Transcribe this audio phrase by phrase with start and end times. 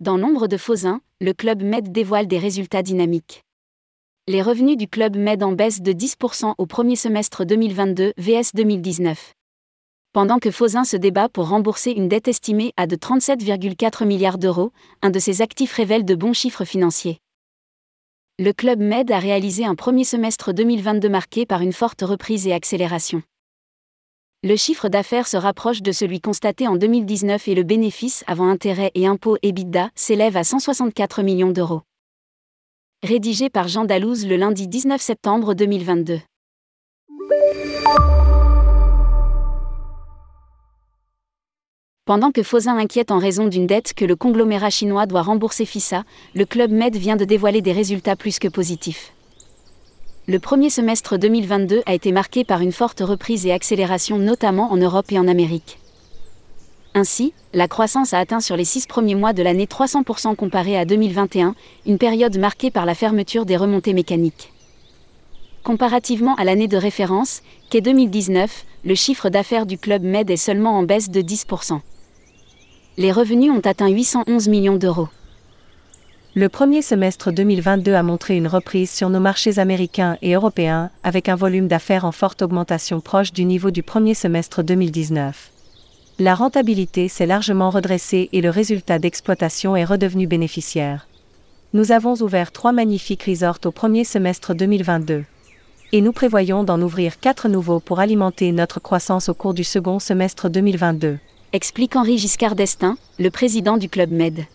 [0.00, 3.44] Dans l'ombre de Fausin, le Club Med dévoile des résultats dynamiques.
[4.26, 9.34] Les revenus du Club Med en baisse de 10% au premier semestre 2022 vs 2019.
[10.12, 14.72] Pendant que Fausin se débat pour rembourser une dette estimée à de 37,4 milliards d'euros,
[15.00, 17.18] un de ses actifs révèle de bons chiffres financiers.
[18.40, 22.52] Le Club Med a réalisé un premier semestre 2022 marqué par une forte reprise et
[22.52, 23.22] accélération
[24.44, 28.90] le chiffre d'affaires se rapproche de celui constaté en 2019 et le bénéfice avant intérêts
[28.94, 31.80] et impôts EBITDA s'élève à 164 millions d'euros.
[33.02, 36.20] Rédigé par Jean Dalouse le lundi 19 septembre 2022.
[42.04, 46.04] Pendant que Fausin inquiète en raison d'une dette que le conglomérat chinois doit rembourser FISA,
[46.34, 49.14] le Club Med vient de dévoiler des résultats plus que positifs
[50.26, 54.76] le premier semestre 2022 a été marqué par une forte reprise et accélération notamment en
[54.78, 55.78] Europe et en Amérique.
[56.94, 60.86] Ainsi, la croissance a atteint sur les six premiers mois de l'année 300% comparé à
[60.86, 61.54] 2021,
[61.86, 64.50] une période marquée par la fermeture des remontées mécaniques.
[65.62, 70.78] Comparativement à l'année de référence, qu'est 2019, le chiffre d'affaires du club Med est seulement
[70.78, 71.80] en baisse de 10%.
[72.96, 75.08] Les revenus ont atteint 811 millions d'euros.
[76.36, 81.28] Le premier semestre 2022 a montré une reprise sur nos marchés américains et européens, avec
[81.28, 85.52] un volume d'affaires en forte augmentation proche du niveau du premier semestre 2019.
[86.18, 91.06] La rentabilité s'est largement redressée et le résultat d'exploitation est redevenu bénéficiaire.
[91.72, 95.24] Nous avons ouvert trois magnifiques resorts au premier semestre 2022.
[95.92, 100.00] Et nous prévoyons d'en ouvrir quatre nouveaux pour alimenter notre croissance au cours du second
[100.00, 101.16] semestre 2022.
[101.52, 104.46] Explique Henri Giscard d'Estaing, le président du Club Med.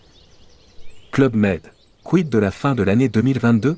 [1.12, 1.62] Club Med.
[2.04, 3.78] Quid de la fin de l'année 2022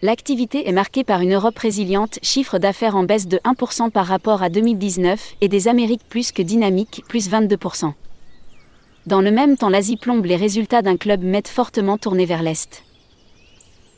[0.00, 4.42] L'activité est marquée par une Europe résiliente, chiffre d'affaires en baisse de 1% par rapport
[4.42, 7.92] à 2019, et des Amériques plus que dynamiques, plus 22%.
[9.06, 12.84] Dans le même temps, l'Asie plombe les résultats d'un club Med fortement tourné vers l'Est.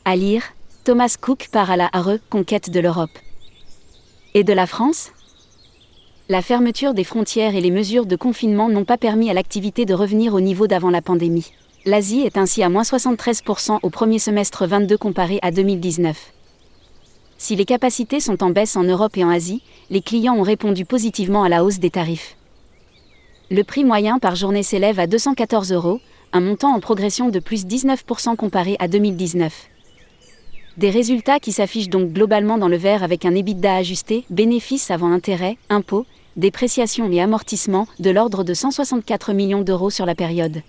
[0.03, 0.43] À lire,
[0.83, 3.17] Thomas Cook part à la RE, conquête de l'Europe.
[4.33, 5.11] Et de la France?
[6.27, 9.93] La fermeture des frontières et les mesures de confinement n'ont pas permis à l'activité de
[9.93, 11.51] revenir au niveau d'avant la pandémie.
[11.83, 16.15] L'Asie est ainsi à moins 73% au premier semestre 22 comparé à 2019.
[17.39, 20.85] Si les capacités sont en baisse en Europe et en Asie, les clients ont répondu
[20.85, 22.37] positivement à la hausse des tarifs.
[23.49, 25.99] Le prix moyen par journée s'élève à 214 euros,
[26.33, 29.51] un montant en progression de plus 19% comparé à 2019.
[30.77, 35.11] Des résultats qui s'affichent donc globalement dans le vert avec un EBITDA ajusté, bénéfices avant
[35.11, 36.05] intérêt, impôts,
[36.37, 40.61] dépréciation et amortissement, de l'ordre de 164 millions d'euros sur la période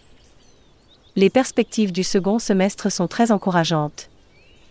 [1.15, 4.09] les perspectives du second semestre sont très encourageantes.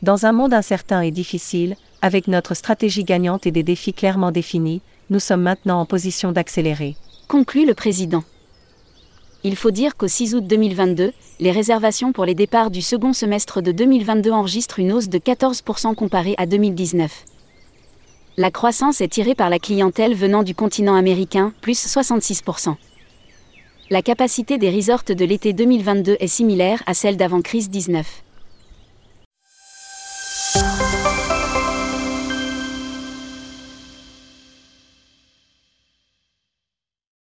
[0.02, 4.82] Dans un monde incertain et difficile, avec notre stratégie gagnante et des défis clairement définis,
[5.12, 6.96] nous sommes maintenant en position d'accélérer.
[7.28, 8.24] Conclut le président.
[9.44, 13.62] Il faut dire qu'au 6 août 2022, les réservations pour les départs du second semestre
[13.62, 17.26] de 2022 enregistrent une hausse de 14% comparée à 2019.
[18.38, 22.76] La croissance est tirée par la clientèle venant du continent américain, plus 66%
[23.92, 28.24] la capacité des resorts de l'été 2022 est similaire à celle d'avant crise 19.